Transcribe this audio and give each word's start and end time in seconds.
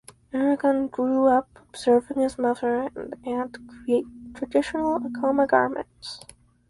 Aragon 0.33 0.87
grew 0.87 1.27
up 1.27 1.47
observing 1.69 2.21
his 2.21 2.39
mother 2.39 2.89
and 2.95 3.13
aunt 3.23 3.59
create 3.69 4.07
traditional 4.33 4.95
Acoma 4.95 5.45
garments. 5.45 6.25